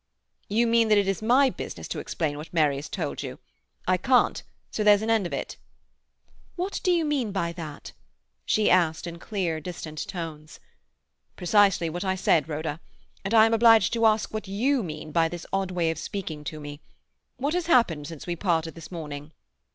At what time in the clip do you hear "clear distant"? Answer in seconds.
9.19-10.07